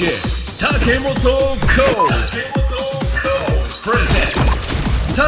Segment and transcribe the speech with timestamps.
[0.00, 0.08] 竹
[0.98, 1.52] 本コー
[2.30, 2.40] チ
[3.84, 5.20] プレゼン竹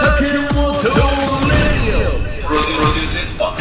[0.49, 2.09] 本レディ
[3.39, 3.53] オ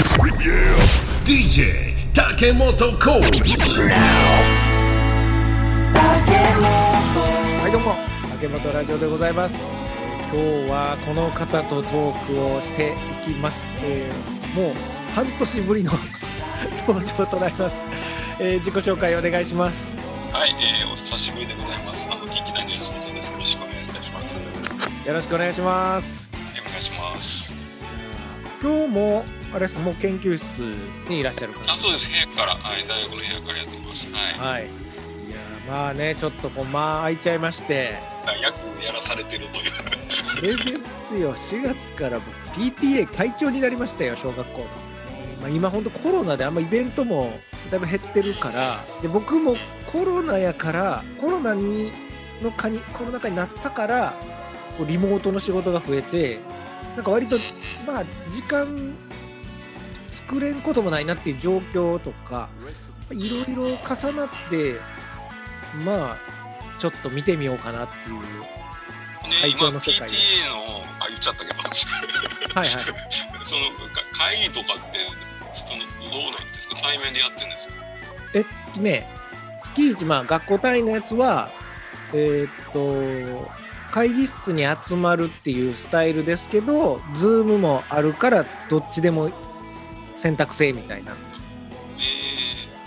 [1.25, 3.43] DJ 竹本コーチ
[5.93, 5.99] は
[7.67, 7.95] いどうも
[8.31, 9.77] 竹本ラジオでございます、
[10.31, 12.93] 今日はこの方とトークをして
[13.27, 14.73] いきます、えーもう
[15.13, 15.91] 半年ぶりの
[16.87, 17.81] 登場となります、
[18.39, 20.00] えー自己紹介お願いします。
[20.31, 22.07] はい、えー、お久しぶりでございます。
[22.09, 23.33] あの、近畿大の吉本です。
[23.33, 24.37] よろしくお願いいたします。
[25.05, 27.53] よろしくお願いしますお願いします。
[28.61, 30.43] 今日もあれですかもう研究室
[31.09, 32.07] にいらっしゃるあ、そうです。
[32.07, 34.07] 部屋から、はい、大学の部屋からやってます。
[34.09, 34.53] はい。
[34.53, 34.67] はいい
[35.33, 38.55] やーまあねちょっとこう間空いちゃいましてはい約
[38.85, 39.71] やらされてるという。
[40.37, 44.65] あれですよ4月から僕 PTA 会長になりましたよ小学校の、
[45.41, 47.37] まあ、今本当コロナであんまイベントも
[47.69, 49.57] だいぶ減ってるからで僕も
[49.91, 51.91] コロナやからコロナに
[52.41, 54.13] のかにコロナ禍になったから
[54.77, 56.39] こうリモートの仕事が増えて
[56.95, 57.37] なんか割と
[57.85, 58.95] まあ時間
[60.11, 62.49] 作れんこともないなっていう状況とか
[63.11, 64.75] いろいろ重なって
[65.85, 66.17] まあ
[66.79, 68.15] ちょっと見てみようかなっていう
[69.29, 71.59] ね、会長今の世界 PTA の、あ、言っちゃったけど、
[72.59, 72.83] はいはい。
[73.45, 74.97] そのか会議とかって、
[75.53, 76.75] そのどうなんですか？
[76.81, 77.73] 対面でやってるんですか？
[78.33, 79.07] えっとね、
[79.73, 81.49] 月一、まあ、学校単位のやつは、
[82.13, 83.49] えーっと、
[83.91, 89.31] 会議室に集まるっていうスタイルですけど、 Zoomもあるから、どっちでも
[90.15, 91.13] 選択制みたいな。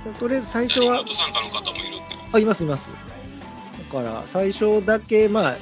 [0.06, 2.36] えとりあえず最初はー、ト参加の方もいるってこと？
[2.36, 2.90] あ、いますいます。
[3.92, 5.56] だから、最初だけ、まあ、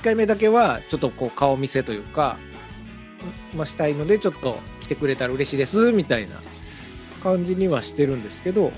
[0.00, 2.38] 1回目だけは、ちょっとこう、顔見せというか、
[3.54, 6.36] まあ、したいので、ちょっと来てくれたら嬉しいです、みたいな
[7.22, 8.72] 感じにはしてるんですけど、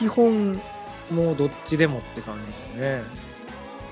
[0.00, 0.58] 基本、
[1.10, 3.02] もうどっちでもって感じですね。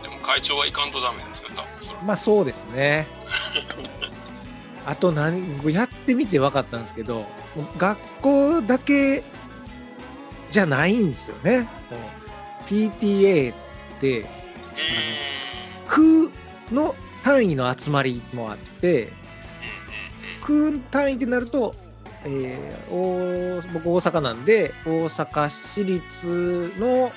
[0.03, 1.99] でも会長はいかんとダメですよ、多分それ。
[2.03, 3.07] まあそうですね。
[4.87, 7.27] あと何やってみて分かったんですけど
[7.77, 9.23] 学校だけ
[10.51, 11.69] じゃないんですよね。
[12.67, 13.57] PTA っ
[14.01, 14.27] てう
[15.87, 16.33] 区
[16.73, 19.13] の単位の集まりもあって
[20.41, 21.75] 区単位ってなると、
[22.25, 27.13] えー大僕大阪なんで大阪市立の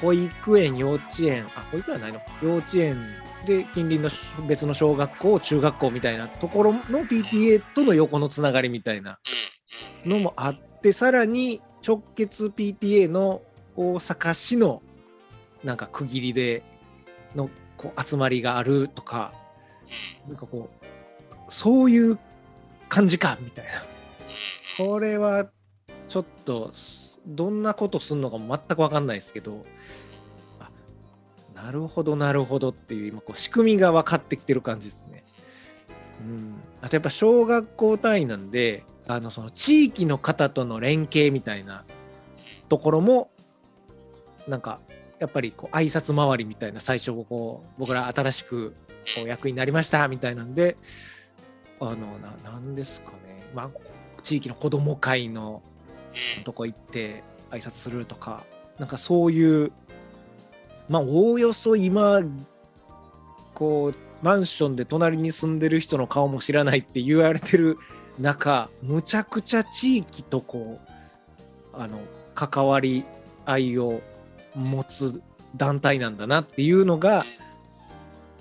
[0.00, 2.98] 保育園幼稚園あ保育園はないの幼稚園
[3.46, 4.08] で近隣の
[4.46, 9.18] 別の小学校中学校みたいなところの PTA との横のつながりみたいな
[10.04, 13.42] のもあってさらに直結 PTA の
[13.76, 14.82] 大阪市の
[15.64, 16.62] なんか区切りで
[17.34, 19.32] のこう集まりがあるとか
[20.26, 22.18] なんかこうそういう
[22.92, 23.70] 感じかみたいな。
[24.76, 25.46] これは
[26.08, 26.72] ちょっと
[27.26, 29.64] どんなことすんのかも全く分かんないですけど
[30.60, 30.68] あ
[31.54, 35.24] なるほどなるほどっていう今こう仕組みが分かってきてる感じですね。
[36.20, 41.84] うん、あとやっぱ小学校単位なんであのその地域の方との連携みたいな
[42.68, 43.30] ところも
[44.46, 44.80] なんか
[45.18, 48.74] やっぱりこう挨拶回りみたいな最初こう僕ら新しく
[49.16, 50.76] こう役員になりましたみたいなんで
[51.82, 53.44] あのななんですかね。
[53.54, 53.70] まあ
[54.22, 55.62] 地域の子ども会の
[56.36, 56.44] うん。
[56.44, 58.44] とこ行って挨拶するとか
[58.78, 59.72] なんかそういう
[60.88, 62.20] まあおおよそ今
[63.54, 63.94] こう
[64.24, 67.78] マンションで隣に住んでる人の顔も知らないって言われてる
[68.18, 71.98] 中むちゃくちゃ地域とこうあの
[72.34, 73.04] 関わり
[73.44, 74.00] 合いを
[74.54, 75.22] 持つ
[75.56, 77.24] 団体なんだなっていうのが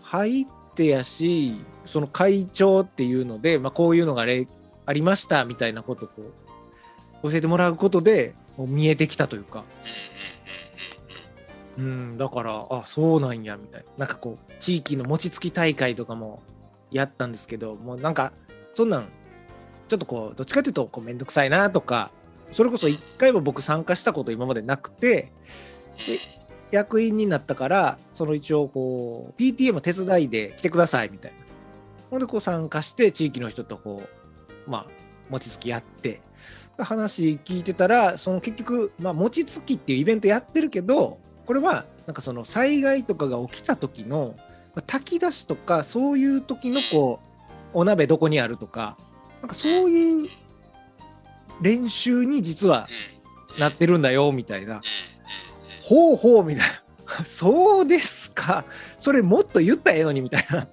[0.03, 1.55] 入ってやし
[1.85, 4.47] その会長っていうので、まあ、こういうのがれ
[4.85, 6.21] ありましたみたいなことをこ
[7.23, 9.63] う教えてもらうことでもう見えてきたというか、
[11.77, 13.99] うんだからあそうなんやみたいな。
[13.99, 16.41] なんかこう地域の餅つき大会とかも
[16.91, 18.33] やったんですけどもうなんか
[18.73, 19.07] そんなん
[19.87, 22.11] ちょっとこうどっちかというとこうめんどくさいなとか
[22.51, 25.31] それこそ一回も僕参加したこと今までなくて
[26.05, 26.19] で
[26.71, 31.40] 役員になったからその一応こう PTA も手伝いで来てくださいみたいな
[32.11, 34.03] ほんでこう参加して地域の人とこ
[34.67, 34.85] うまあ
[35.29, 36.21] 餅つきやって
[36.77, 44.35] 話聞いてたらその結局、まあ、餅つきっていうイベントやってるけどこれはなんかその災害とかが起きた時の
[44.75, 47.19] まあ炊き出しとかそういう時のこ
[47.73, 48.97] うお鍋どこにあるとか
[49.41, 50.29] なんかそういう
[51.61, 52.87] 練習に実は
[53.57, 54.81] なってるんだよみたいな。
[55.81, 56.67] ほうほうみたい
[57.19, 57.25] な。
[57.25, 58.65] そうですか。
[58.97, 60.67] それもっと言ったらええのにみたいな。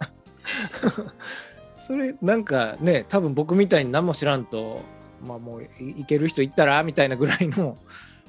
[1.87, 4.83] それなんかね多分僕みたいに何も知らんと
[5.27, 7.77] まあもういいける人いったらみたいなぐらいの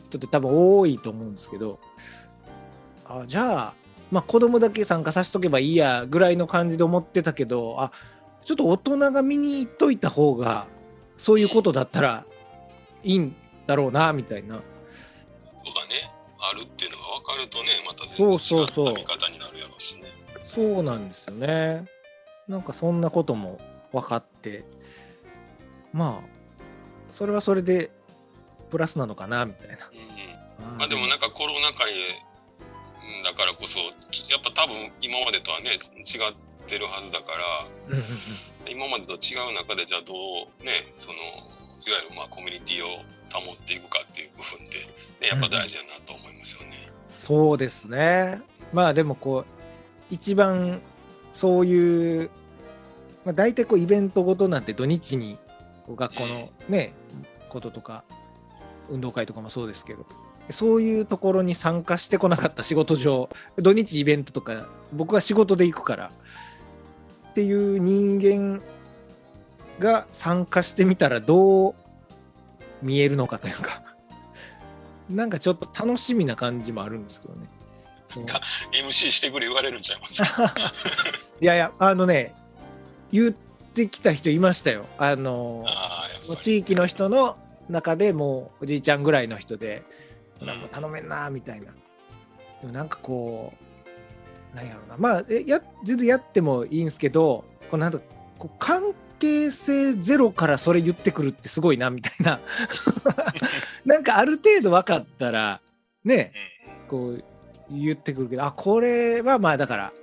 [0.10, 1.80] ちょっと多分多いと思うんですけど
[3.06, 3.74] あじゃあ
[4.12, 7.92] まあ子供だけ参加させとけばいいやぐらいの感じで思ってたけどあ
[8.44, 10.66] ちょっと大人が見に行っといた方が
[11.18, 12.26] そういうことだったら
[13.04, 13.36] いいん
[13.68, 14.56] だろうなみたいな。
[14.56, 14.62] こ
[15.66, 16.10] とがね。
[16.42, 18.94] あるっていうのが分かるとねまたそう全然違そうそう。
[18.94, 20.04] った見方になるやろうしね。
[20.46, 21.86] そうなんですよね
[22.50, 23.60] なんかそんなことも
[23.94, 24.66] 分かって
[25.94, 27.92] まあそれはそれで
[28.70, 29.76] プラスなのかなみたいな。
[29.94, 31.86] うんまあでもなんかコロナ禍
[33.24, 36.34] だからこそやっぱ多分今までとはね違っ
[36.68, 38.06] てるはずだからうんうんうん。
[38.70, 42.98] 今までと違う中でじゃあどうねそのいわゆるまあコミュニティを
[43.32, 44.86] 保っていくかっていう部分で、
[45.22, 46.90] ね、やっぱ大事だなと思いますよね。
[47.10, 48.42] そうですね。
[48.74, 49.46] まあでもこう
[50.14, 50.82] 一番
[51.32, 52.30] そういう、
[53.26, 55.38] まあ、大体こうイベントごとなんて土日に
[55.96, 56.94] 学校のね、
[57.50, 58.04] こととか
[58.90, 60.06] 運動会とかもそうですけど
[60.52, 66.12] そういうところに参加してこなかった仕事上土日イベントとか僕は仕事で行くから
[67.30, 68.62] っていう人間
[69.80, 71.76] が参加してみたらどう
[72.82, 73.84] 見えるのかというか
[75.10, 77.48] なんかちょっと楽しみな感じもあるんですけどね。
[78.72, 80.24] MC してくれ言われるんちゃいます
[81.42, 82.34] いやいやあのね
[83.12, 84.86] 言ってきた人いましたよ。
[84.98, 85.66] あの
[86.42, 87.38] 地域の人の
[87.70, 89.84] 中でもうおじいちゃんぐらいの人で
[90.42, 90.48] 「うん。
[90.48, 91.74] なんか頼めんな」みたいな。
[92.62, 93.54] でもなんかこ
[94.54, 94.98] うなんやろうな。
[94.98, 98.00] まあえや全然やってもいいんですけどこうなんと
[98.38, 102.40] こう関係性ゼロからそれ言ってくるってすごいなみたいな。
[103.86, 105.62] なんかある程度分かったら
[106.04, 106.34] ね
[106.88, 107.24] こう
[107.72, 109.94] 言ってくるけどあこれはまあだから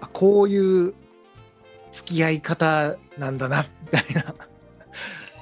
[0.00, 0.94] あこういう
[1.90, 4.34] 付き合い方なんだなみたいな。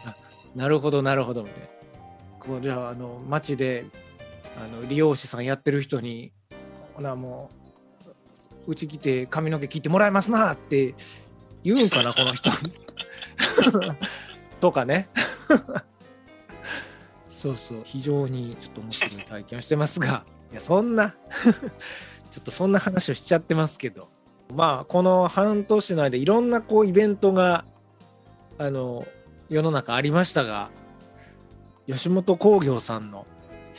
[0.05, 0.17] あ
[0.55, 1.43] なるほどなるほど。
[1.43, 1.67] みたいな
[2.39, 3.87] こうじゃああの街で
[4.57, 6.33] あの理容師さんやってる人に
[6.95, 7.51] ほなも
[8.67, 10.95] ううち来て髪の毛切ってもらえますなって
[11.63, 12.51] 言うんかなこの人。
[14.61, 15.09] とかね。
[17.29, 17.83] そうそう。
[17.85, 20.25] 非常にちょっと面白い体験をしてますが。
[20.51, 21.15] いやそんな。
[22.31, 24.09] ちょっとそんな話をしちゃってますけど
[24.55, 27.65] まあこの半年の間いろんなこうイベントが
[28.59, 29.07] あの
[29.49, 30.71] 世の中ありましたが
[31.87, 33.27] 吉本興業さんの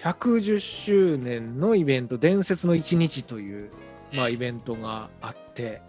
[0.04, 3.70] 110周年のイベント「伝説の一日」という、
[4.14, 5.82] まあ、イベントがあって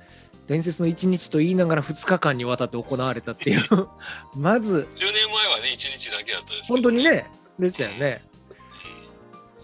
[0.46, 3.60] 伝説の一日と言いながら2日間にわたって行われたっていう。
[4.34, 8.24] まず10年前はね1日だけだったですけど本当にねでしたよね。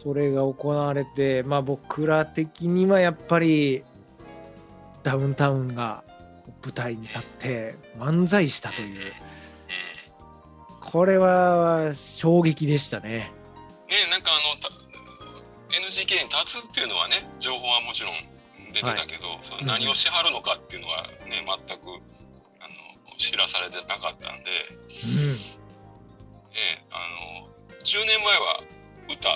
[0.03, 3.83] それが行われてまあ僕ら的にはやっぱり
[5.05, 6.03] ダウンタウンが
[6.65, 9.13] 舞台に立って漫才したという。
[10.81, 13.33] これは衝撃でしたね。
[13.89, 14.69] ねなんかあのた
[15.77, 18.13] NGK に立つっていうのはね情報はもちろん
[18.73, 21.89] 出てたけど、その何をしはるのかっていうのはね全く
[22.61, 24.51] あの知らされてなかったんで、
[25.05, 25.37] うん。
[26.55, 27.01] ね、あ
[27.43, 27.49] の
[27.85, 28.63] 10年前は
[29.11, 29.29] 歌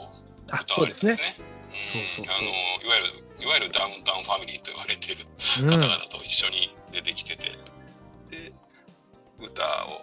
[0.00, 0.08] を
[0.50, 1.12] あ歌そうですね。
[1.12, 2.16] われてうん。
[2.16, 2.34] そうそうそう。
[2.36, 5.26] あのいわゆるいわゆるダウンタウンファミリーと言われてる
[5.60, 5.70] うん。
[5.70, 7.50] 方々と一緒に出てきてて、
[8.30, 8.52] で
[9.40, 10.00] 歌を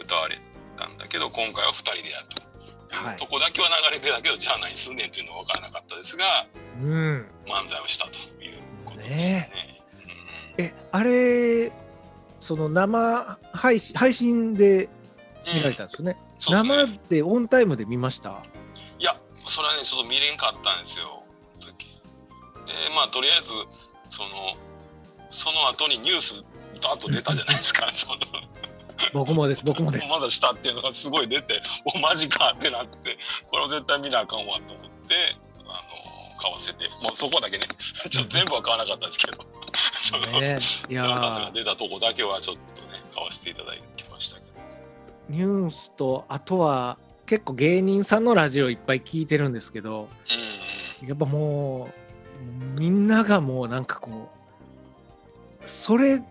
[0.00, 0.38] 歌われ
[0.76, 2.42] たんだけど今回は2人でやると。
[2.90, 3.16] はい。
[3.16, 6.46] とこだけは流れてたけどじゃあ何すんねんっていうのは分からなかったですが
[6.80, 7.26] うん。
[7.46, 9.52] 漫才をしたということですね。
[10.56, 10.74] え。
[10.90, 11.70] あれ
[12.40, 14.88] その生配信配信で
[15.46, 16.68] うん見られたんですよね、そうですね。
[16.68, 18.42] 生でオンタイムで見ました？
[18.98, 21.22] いやそれはねちょっと見れんかったんですよ。
[22.68, 23.50] でまあとりあえず
[24.10, 24.56] その
[25.30, 26.44] その後にニュース
[26.80, 27.90] ダと出たじゃないですか。
[27.94, 28.16] その
[29.12, 30.08] 僕もです僕もです。
[30.08, 31.62] まだしたっていうのがすごい出て
[31.94, 35.14] おマジかってなってこれは絶対見なあかんわと思って
[35.60, 36.88] あの買わせて。
[37.02, 37.66] もうそこだけね。
[38.08, 39.44] ちょっと全部は買わなかったですけど。
[40.02, 40.58] その、ね
[40.88, 44.48] いやが出たとこだけはちょっとね買わせていただきましたけど。
[45.28, 50.08] ニュースとあとは結構芸人さんのラジオいっぱい聞いてるんですけど
[51.02, 51.08] うん。
[51.08, 52.07] やっぱもう
[52.74, 54.30] みんながもうなんかこ
[55.64, 56.22] うそれ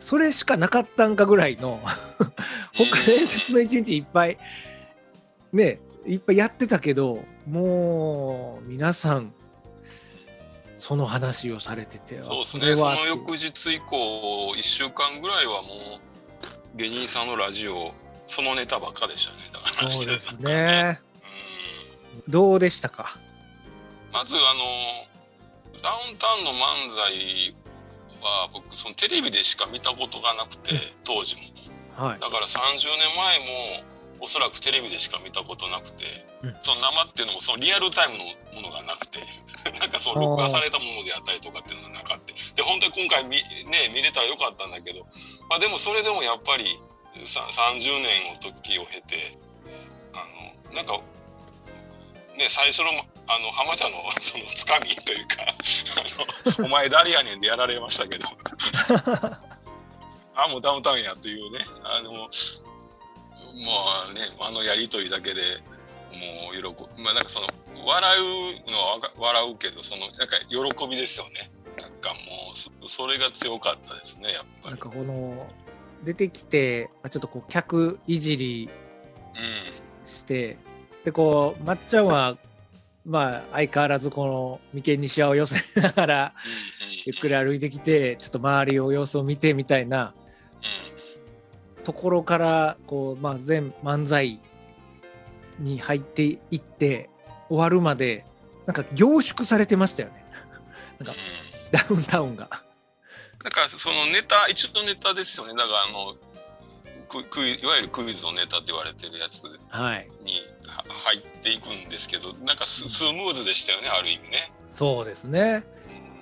[0.00, 1.80] それしかなかったんかぐらいの
[2.74, 4.38] 他伝説の一日いっぱい
[5.52, 9.32] ねいっぱいやってたけどもう皆さん
[10.76, 12.76] その話をされててそうですね。
[12.76, 16.00] その翌日以降1週間ぐらいはも
[16.74, 17.92] う芸人さんのラジオ
[18.26, 19.38] そのネタばっかでしたね。
[19.52, 21.00] だからそうですね。
[22.16, 22.30] うん。
[22.30, 23.16] どうでしたか？
[24.12, 25.05] まずあの
[25.86, 27.54] ダウンタウンの漫才
[28.18, 30.74] は僕そのテレビでしか見たことがなくて
[31.04, 31.46] 当時も。
[31.94, 32.18] はい。
[32.18, 36.56] だから30年前もおそらくテレビでしか見たことなくて、うん。
[36.66, 38.24] その生っていうのもそのリアルタイムの
[38.58, 39.22] ものがなくて
[39.78, 42.34] なんかその録画されたものであったりとかっていうのがなかった。
[42.34, 43.38] で本当に今回見,、
[43.70, 45.06] ね、見れたらよかったんだけど、
[45.48, 46.80] まあ、でもそれでもやっぱり
[47.26, 49.38] さ30年の時を経て
[50.14, 50.26] あ
[50.66, 50.98] のなんか
[52.36, 52.90] ね最初の
[53.28, 58.28] あの浜ちゃんの そのつかみというかあの「お前誰やねん」でやられましたけど。
[60.38, 61.66] あもうダウンタウンやというね。
[61.82, 65.40] あのまあねあのやり取りだけで
[66.12, 67.46] もう喜ぶまあなんかその
[67.86, 68.18] 笑
[68.66, 71.50] うのは笑うけどそのなんか喜びですよね。
[71.80, 74.70] なんかもうそそれが強かったですねやっぱり。
[74.70, 75.50] なんかこの
[76.04, 78.68] 出てきてまあちょっとこう客いじり
[79.34, 79.86] うん。
[80.06, 80.56] して
[81.04, 82.36] でこうまっちゃんは
[83.06, 86.34] まあ相変わらずこの眉間にしわを寄せながら
[87.04, 90.12] ゆっくり歩いてきてちょっと周りを様子を見てみたいな
[91.80, 94.40] うところからこう、まあ、全漫才
[95.60, 97.08] に入っていって
[97.48, 98.24] 終わるまで
[98.66, 100.24] なんか凝縮されてましたよね。
[100.98, 101.14] なんか
[101.70, 102.48] ダウンタウンが。
[103.44, 105.52] なんかそのネタ一応ネタですよね。
[105.52, 106.16] だからあの
[107.08, 110.08] クいわゆるクイズのネタって言われてるやつはい。
[110.24, 114.52] には入っていくんですけどなんかススムーズでしたよねある意味ね。
[114.70, 115.64] そうですね。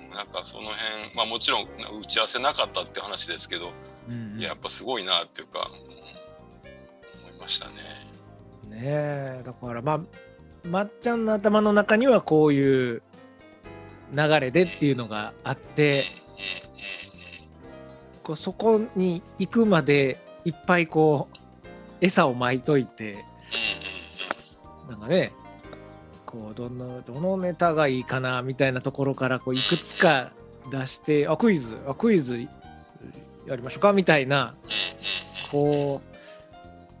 [0.09, 3.71] うんなんかその辺まあもちろん打ち合わせなかったって話ですけど、
[4.07, 5.95] うんいややっぱすごいなっていうか、うん
[7.27, 7.73] 思いましたね。
[8.69, 9.99] ねえだからまあ
[10.63, 13.01] まっちゃんの頭の中にはこういう
[14.13, 16.07] 流れでっていうのがあって
[18.23, 21.37] こうそこに行くまでいっぱいこう
[22.01, 23.23] 餌をまいといて
[24.89, 25.31] なんかね
[26.25, 30.31] こうどのどのネタがいいかなみたいなところからこういくつか
[30.71, 32.47] 出してあクイズあクイズ
[33.45, 34.55] やりましょうかみたいな
[35.51, 36.15] こう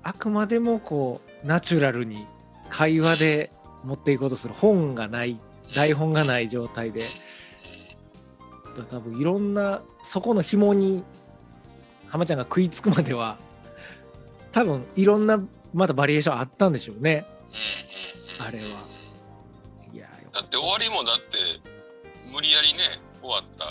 [0.03, 2.27] あくまでもこうナチュラルに
[2.69, 3.51] 会話で
[3.83, 4.53] 持っていこうとする。
[4.53, 5.39] 本がない
[5.75, 7.09] 台本がない状態で。
[8.89, 11.03] 多分いろんなそこの紐に
[12.07, 13.37] 浜ちゃんが食いつくまでは
[14.51, 15.41] 多分いろんな
[15.73, 17.25] まだバリエーションあったんでしょうね。
[18.39, 18.85] あれは。
[19.93, 21.37] いやだって終わりもだって
[22.31, 22.79] 無理やりね
[23.21, 23.65] 終わった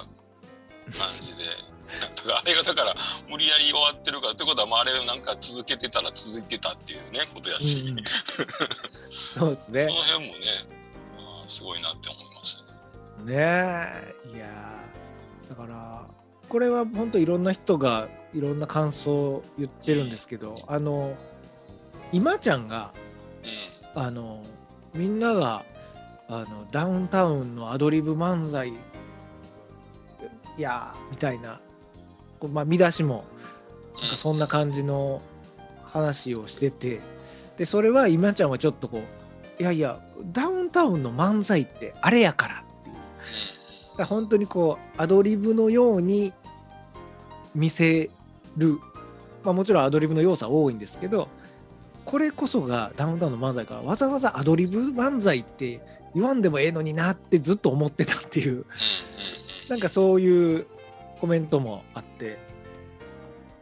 [0.99, 1.45] 感じで。
[2.17, 2.97] だからあれがだから
[3.29, 8.05] 無理やり終わってるからってことはまああれなんか続けてたら続いてたっていうねことやた、し、うんうん。
[9.38, 9.87] そうですね。
[9.87, 10.41] その辺もね
[11.19, 12.79] あーすごいなって思いましたね。
[13.25, 14.37] ねえ。
[14.37, 16.07] いやーだから
[16.49, 21.17] これは本当いろんな人がいろんな感想を言ってるんですけどあの
[22.12, 23.03] 今ちゃんがうん
[23.94, 24.42] あの
[24.92, 25.64] みんなが
[26.28, 28.72] あのダウンタウンのアドリブ漫才い
[30.58, 31.60] やーみたいな
[32.38, 33.24] こう、まあ、見出しも
[34.00, 35.20] なんかそんな感じの
[35.84, 37.00] 話をしてて
[37.56, 39.02] でそれは今ちゃんはちょっとこ
[39.58, 40.00] ういやいや
[40.32, 42.92] ダウンタウンの漫才ってあれやからってい
[44.02, 44.06] う。
[44.06, 46.32] 本当にこうアドリブのように
[47.54, 48.10] 見せ
[48.56, 48.78] る、
[49.44, 51.28] まあ、もちろんアドリブの要素は多いんですけど
[52.04, 55.80] これこそがダウンタウンの漫才からわざわざアドリブ漫才って
[56.14, 58.64] 言わんでもええのになってずっと思ってたっていううんうんうん。
[59.68, 60.66] なんかそういう
[61.20, 62.38] コメントもあって。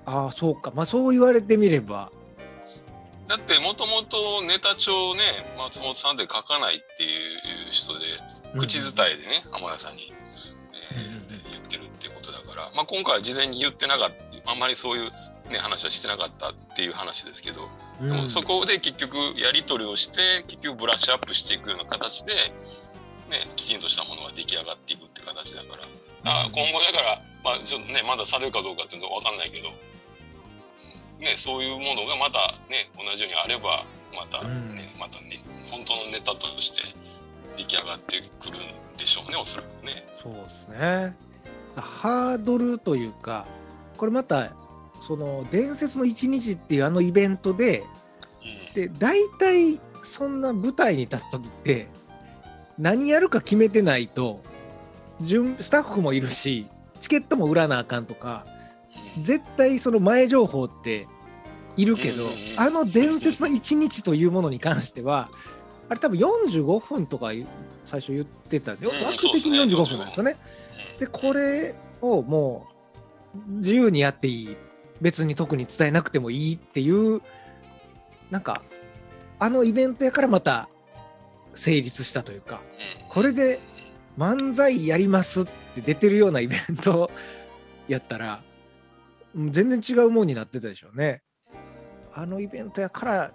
[0.04, 0.72] ああそうか。
[0.75, 2.11] まあそう言われてみれば。
[3.28, 5.22] だってもともとネタ帳ね
[5.56, 8.04] 松本さんで書かないっていう人で
[8.58, 10.12] 口伝えでね、浜田さんに、
[10.92, 14.50] えーうんうん言ってるっていうことだから、まあ、今回は事前に言ってなかった。
[14.50, 15.11] あんまりそういう、
[15.50, 17.68] ね、話はしてなかったっていう話ですけど、
[18.00, 18.11] うん。
[18.11, 22.32] でもそこで結局やり取りをして結局ブラッシュアップしていくような形で、
[23.30, 25.76] ね、きちんとしたものが出来上がっていくって形だか
[26.25, 26.52] ら、あうん。
[26.52, 29.68] 今後だから、まあちょっとね、まだされるかどうかっていうのは分かんないけど、
[31.22, 35.00] ね、そういうものがまた、ね、同じようにあればまたね、うん。
[35.00, 36.82] またね本当のネタとして
[37.56, 40.04] 出来上がってくるんでしょうねおそらくね。
[40.20, 41.16] そうですね。
[41.76, 43.46] ハードルというか
[43.96, 44.50] これまた
[45.06, 47.85] その伝説の一日っていうあのイベントで
[48.42, 48.75] うん。
[48.75, 51.88] で大体そんな舞台に立つ時って
[52.78, 54.42] 何やるか決めてないと
[55.21, 56.66] 準スタッフもいるし
[57.00, 58.47] チケットも売らなあかんとか
[59.16, 59.23] うん。
[59.23, 61.06] 絶対その前情報って
[61.76, 65.30] いるけど、あの伝説の一日というものに関しては
[65.88, 67.32] あれ多分45分とか
[67.85, 68.73] 最初言ってた。
[68.73, 70.37] うん枠的に45分なんですよね。
[70.99, 72.66] でこれをも
[73.35, 74.56] う自由にやっていい
[75.02, 77.21] 別に特に伝えなくてもいいっていう
[78.30, 78.62] なんか
[79.38, 80.68] あのイベントやからまた
[81.54, 82.61] 成立したというか
[83.09, 83.61] これで
[84.16, 85.44] 漫才やりますっ
[85.75, 87.11] て出てるようなイベント
[87.88, 88.40] やったら
[89.35, 91.23] 全然違うもんになってたでしょうね。
[92.14, 93.32] あのイベントやから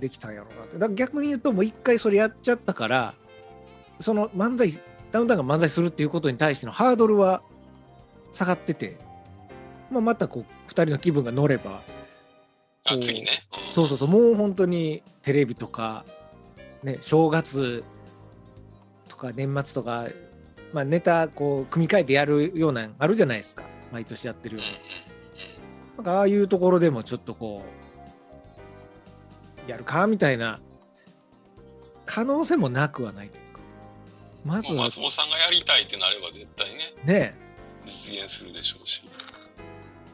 [0.00, 3.14] できたんやろうなってだから逆に言うともう一回それやっちゃったから
[4.00, 4.72] その漫才
[5.12, 7.42] ダウンタウンが漫才するっていうことに対してのハードルは
[8.32, 8.98] 下がってて、
[9.90, 11.80] まあ、またこう2人の気分が乗れば
[12.84, 13.28] あ次ね、
[13.66, 13.72] うん。
[13.72, 16.04] そうそうそうもう本当にテレビとか、
[16.82, 17.84] ね、正月
[19.08, 20.06] とか年末とか、
[20.72, 23.64] まあ、ネタこう組み替えてやるようなんあるじゃないですか。
[23.92, 27.64] 毎年やってるようんうんうななんかああいうところでもちょっとこ
[29.66, 30.60] うやるかみたいな
[32.04, 33.28] 可能性もなくはない。
[33.28, 33.60] というか
[34.44, 37.34] まず松本さんがやりたいってなれば絶対ねね。
[37.86, 39.02] 実現するでしょうし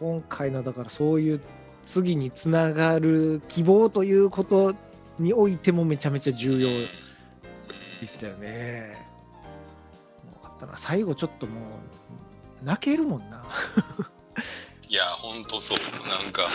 [0.04, 1.40] 今回のだからそういう
[1.86, 4.74] 次につながる希望ということ
[5.18, 6.88] においてもめちゃめちゃ重要うん
[8.00, 8.98] でしたよね。
[10.26, 11.58] もうあったな最後ちょっとも
[12.62, 13.42] う泣けるもんな。
[14.86, 16.50] いやほんとそうなんか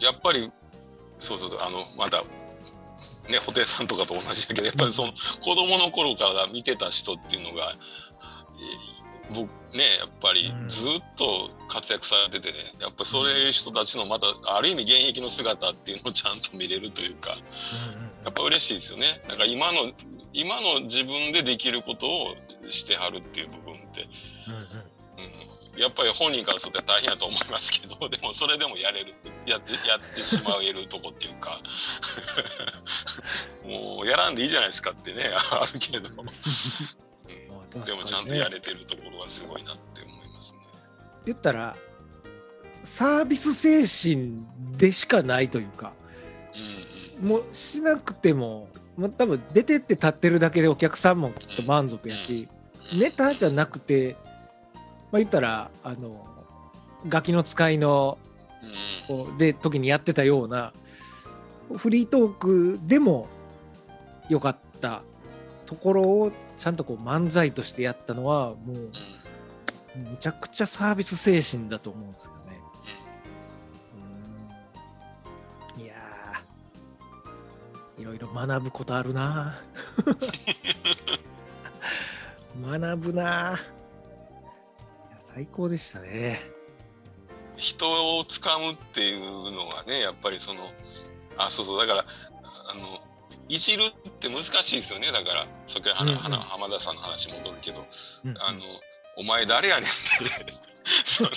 [0.00, 0.50] やっぱり
[1.18, 2.22] そうそうあのまた
[3.28, 5.12] ね布袋さんとかと同じだけどやっぱりその
[5.42, 7.74] 子供の頃から見てた人っていうのが
[8.56, 8.93] え
[9.32, 10.68] 僕ねやっぱりうん。
[10.68, 17.30] ずっと活躍されててねやっぱりそういう人たちのまたある意味現役の姿っていうのをちゃんと見れるというか
[18.24, 19.22] やっぱ嬉しいですよね。
[19.28, 19.92] なんか今の
[20.32, 22.34] 今の自分でできることを
[22.68, 24.08] してはるっていう部分って。
[24.48, 24.50] う
[24.90, 25.80] ん。
[25.80, 29.14] やっぱり本人からすると大変やと思いますけど でもそれでもやれる。
[29.46, 31.60] やってやってしまえるとこっていうか。
[33.66, 36.10] もうやらんでいいじゃないですかってねあるけど、
[37.74, 37.84] ね。
[37.86, 40.58] でもちゃんとやれてるところはすごいなって思いますね。
[41.26, 41.76] 言ったら
[42.82, 44.44] サービス精神
[44.76, 45.92] でしかないというか。
[46.54, 52.48] うんもうしなくてももう多分出てって立ってるだけでお客さんもきっと満足やし、
[52.92, 54.16] うん、ネタじゃなくて、
[55.12, 56.26] まあ、言ったらあの
[57.08, 58.18] ガキの使いの
[59.08, 59.38] うん。
[59.38, 60.72] で時にやってたような
[61.76, 63.28] フリートークでも
[64.28, 65.02] 良かった
[65.74, 68.90] ところをちゃんとこう漫才としてやったのはもう
[69.96, 70.02] うん。
[70.10, 72.60] むちゃくちゃサービス精神だと思うんですけどね。
[75.76, 75.84] うん。
[75.84, 78.02] いやー。
[78.02, 79.60] いろいろ学ぶことあるな。
[82.60, 83.58] 学ぶな。
[85.22, 86.40] 最高でしたね。
[87.56, 90.72] 人を掴むっていうのがねやっぱりその
[91.36, 91.78] あそうそう。
[91.78, 92.04] だから
[92.68, 93.00] あの
[93.48, 93.92] いじる
[94.28, 95.12] って難しいですよね。
[95.12, 96.16] だからさっきうんうん。
[96.16, 97.86] 浜浜田さんの話戻るけど、
[98.24, 98.60] うんあの
[99.16, 99.94] お前誰やねんって。
[101.04, 101.30] その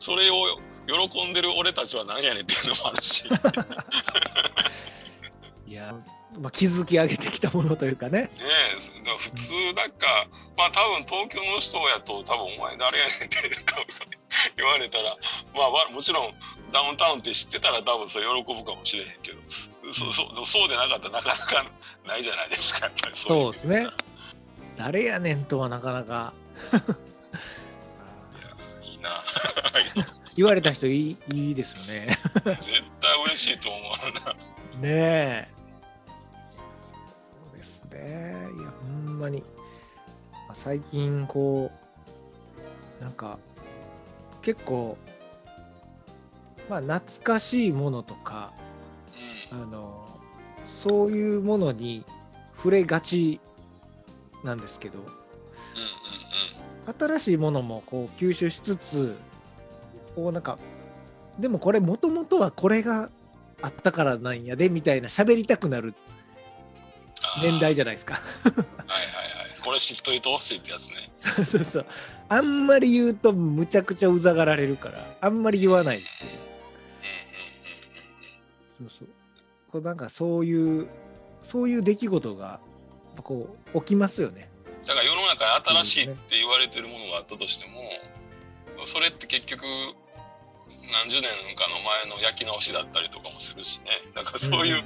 [0.00, 3.24] それを喜んでる俺たちは何やねんっていうのもあるし。
[5.66, 5.94] いや、
[6.38, 8.22] まあ、築き上げてきたものというかね。
[8.22, 8.30] ね
[9.18, 10.26] 普通なんか
[10.56, 13.38] まあ多分東京の人やと多分お前誰やねんって
[14.56, 15.16] 言われたら
[15.54, 16.34] まあわもちろん
[16.72, 19.38] ダウンタウンって知ってたら多分それ喜ぶかもしれへんけど
[19.92, 21.70] そそそうでなかったらなかなか
[22.06, 23.88] ないじゃないですかやっぱりそうですね
[24.76, 26.32] 誰やねんとはなかなか
[28.82, 29.24] いいな
[30.36, 32.08] 言われた人いいいいですよね。
[32.44, 32.54] 絶
[33.00, 34.32] 対嬉しいと思うな
[34.80, 35.48] ねえ。
[36.88, 36.96] そ
[37.54, 38.48] うですね。
[38.58, 39.44] いや、ほんまに。
[40.48, 41.70] まあ最近、こ
[43.00, 43.38] う、なんか、
[44.42, 44.98] 結構、
[46.68, 48.52] まあ、懐かしいものとか、
[49.62, 50.06] あの、
[50.82, 52.04] そういうものに
[52.56, 53.40] 触れがち
[54.42, 55.14] なんですけど、うんうん
[56.98, 59.16] 新しいものもこう吸収しつつ、
[60.14, 60.58] こうなんか、
[61.38, 63.08] でもこれ、もともとはこれが
[63.62, 65.94] あったからなんやでみたいな喋りたくなる
[67.42, 68.14] 年代じゃないですか。
[68.14, 71.86] はいはいはいこれ知っといてほしいってやつねそうそうそう。
[72.28, 76.30] あんまり言うとむちゃくちゃうざがられるから、あんまり言わないですけど。
[76.30, 76.40] うんう
[78.84, 79.08] んそうそう。
[79.74, 80.86] こうなんかそういう、
[81.42, 82.60] そういう出来事が、
[83.24, 84.48] こう、起きますよね。
[84.86, 87.80] だから世の中に新しいって言われてるものがあったとしても
[88.84, 89.64] それって結局
[90.92, 94.84] 何十年かの前の焼き直しだったりとかもするしねだからそういう、うーん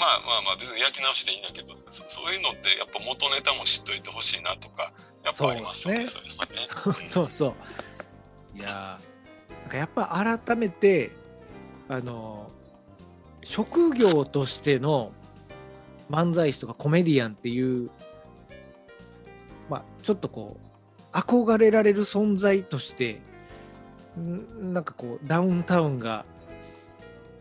[0.00, 7.04] まあまあまあ別に焼き直しでいいんだけどそそういうのってやっぱ元ネタも知っといてほしいなとかやっぱありますよねそそういうのはね。
[7.06, 7.54] そうそ
[8.54, 8.58] う。
[8.58, 9.10] いやー
[9.60, 11.19] なんかやっぱ改めて、
[11.90, 12.48] あの、
[13.42, 15.10] 職業としての
[16.08, 17.90] 漫才師とかコメディアンっていう、
[19.68, 20.60] まあ、ちょっとこ
[21.12, 23.20] う、憧れられる存在として、
[24.16, 26.24] んなんかこう、ダウンタウンが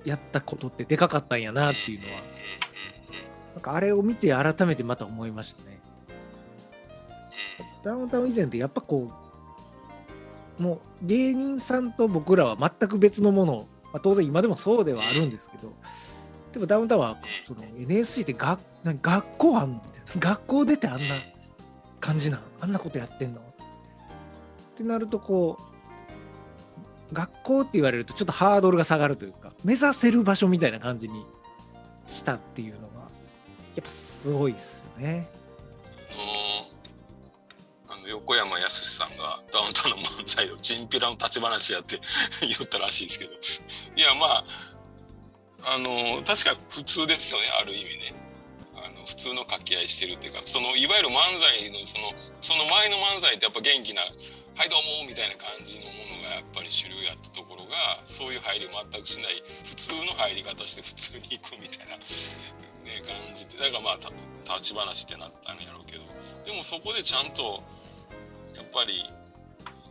[0.03, 2.21] やったことってでかかったんやなっていうのは、
[3.53, 5.79] なんかあれを見て改めてまた思いましたね。
[7.83, 9.12] ダウンタウン以前ってやっぱこ
[10.59, 15.73] うもう芸人さんと僕らは全く別のものを、まあ、当然今でもそうではあるんですけど、
[16.54, 21.15] でもダウンタウンはその NSC って学何学校あんのみたいな学校出てあんな
[21.99, 23.41] 感じなんあんなことやってんの？
[23.41, 23.43] っ
[24.75, 25.58] てなるとこ
[27.12, 31.25] う学校って言われるとちょっとハードルが下がるというか目指せる場所みたいな感じに
[32.06, 32.86] したっていうのが
[33.75, 35.28] やっぱすごいですよね。
[38.10, 42.00] 横山やすしさんがダウンタウンの漫才をチンピラの立ち話やって
[42.41, 43.32] 言ったらしいですけど。
[43.95, 44.45] いやまあ
[45.62, 48.13] あの確か普通ですよねある意味ね。
[48.76, 54.02] あの普通の掛け合いしてるっていうかそのいわゆる漫才のそのその前の漫才ってやっぱ元気な
[54.56, 62.04] 「はいどうも」みたいな感じのものがやっぱり主流やったところがそういう入りを全くしない普通の入り方して普通に行くみたいな、ね、
[63.06, 64.10] 感じでだからまあた
[64.56, 66.19] 立ち話ってなったんやろうけど。
[66.45, 67.62] でもそこでちゃんと
[68.60, 69.08] やっぱり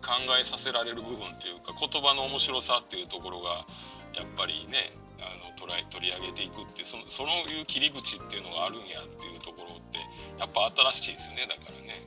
[0.04, 3.64] 考えさせられる部分っていうか言葉の面白さっていうところが
[4.12, 9.98] やっぱりねあの捉え取り上げていくってそのそういう切り口っていうのがあるんやっていうところって
[10.38, 11.48] やっぱ新しいですよね。
[11.48, 12.04] だからね。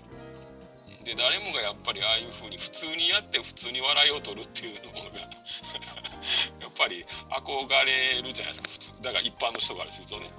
[1.04, 5.00] で誰もがやっぱりああいうふうに普通にやって普通に笑いを取るっていうのが
[6.62, 8.69] やっぱり憧れるじゃないですか。
[8.69, 10.30] 普通だから一般の人からするとね。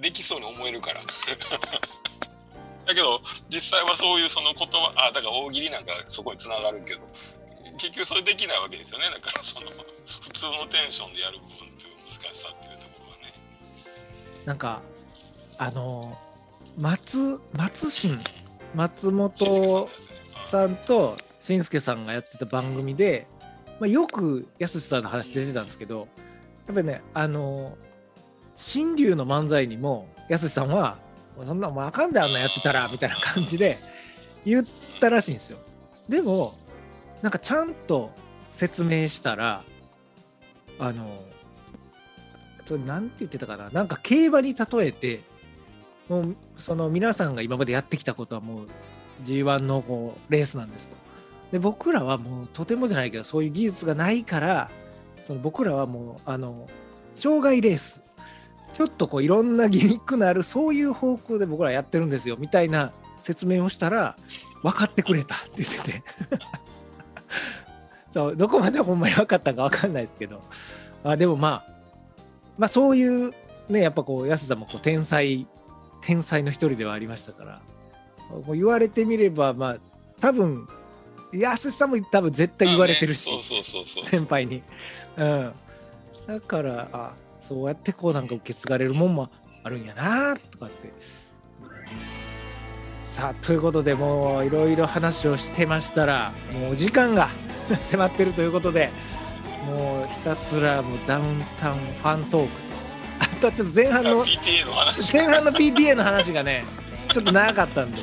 [0.00, 1.02] できそうに思えるから。
[2.86, 7.00] だけど実際はそういうその言葉あだから大喜利なんかそこにつながるけど
[7.78, 9.04] 結局それできないわけですよね。
[9.12, 9.66] だからその
[10.22, 13.34] 普通のテンションでやる部分っていう難しさっていうところはね。
[14.44, 14.80] なんか
[15.58, 16.16] あの
[16.78, 18.22] 松松新
[18.74, 23.26] 松静本介さんとしんすけさんがやってた番組で、
[23.80, 26.08] まあ、よくやすしさんの話出てたんですけど
[26.66, 27.76] やっぱりねあの
[28.56, 30.96] 新竜の漫才にもやすしさんは
[31.36, 33.78] 「そんなもうあかんであんなやってたら」みたいな感じで
[34.44, 34.66] 言っ
[35.00, 35.58] たらしいんですよ。
[36.08, 36.54] でも
[37.22, 38.10] なんかちゃんと
[38.50, 39.62] 説明したら
[40.78, 41.08] あの
[42.66, 43.70] それなんて言ってたかな？
[43.70, 45.20] なんか競馬に例えて
[46.08, 48.68] もうその皆さんが今までやってきたことはもう
[49.24, 50.96] G1 のこうレースなんですと。
[51.52, 54.70] で僕らはもうとてもじゃないけどそういう技術がないから
[55.22, 56.68] その僕らはもうあの
[57.16, 58.00] 障害レース
[58.74, 64.16] ちょっとこういろんなギミックのあるそういう方向で僕らやってるんですよみたいな説明をしたら
[64.62, 66.02] 分かってくれたって言ってて。
[68.12, 70.40] そうどこまでほんまに分かったか分かんないですけど。
[71.04, 71.72] あでもまあ
[72.58, 73.32] まあそういう
[73.68, 75.46] ねやっぱこう安さんもこう天才
[76.00, 77.60] 天才の一人ではありましたから。
[78.28, 79.76] こう言われてみればまあ
[80.20, 80.68] 多分
[81.32, 83.42] 安さんも多分絶対言われてるし、まあね。
[83.44, 84.04] そうそうそうそう。
[84.04, 84.62] 先輩に。
[85.16, 85.52] うん、
[86.26, 87.12] だからあ
[87.46, 89.28] そうやってこうなんか受け継がれるもんも
[89.62, 90.92] あるんやなとかって。
[93.06, 97.28] さあということでもういろいろ話をしてましたらもうお時間が
[97.80, 98.90] 迫ってるということで
[99.66, 102.50] もうひたすらもうダウンタウンファントーク。
[103.20, 106.64] あとはちょっと前半の PTA の話前半の PTA の話がね
[107.12, 107.98] ちょっと長かったんで。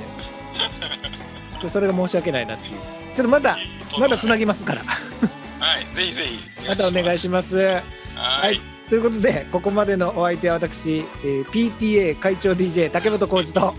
[1.67, 2.79] それが申し訳ないなっていう。
[3.13, 3.57] ちょっとまた
[3.99, 4.81] まだつなぎますから。
[4.81, 6.39] はいぜひぜひ。
[6.69, 7.57] またお願いします。
[7.57, 7.81] は
[8.15, 13.73] はいい、ということでここまでのお相手は私、えー PTA 会長 DJ 竹本浩二と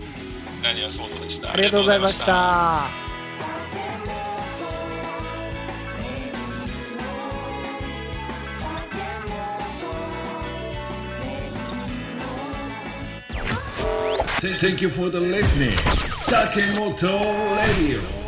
[0.63, 2.87] 何はそうでしたありがとうございました。
[14.41, 15.71] Thank you for the listening.
[16.25, 17.19] Takemoto
[17.55, 18.22] Radio.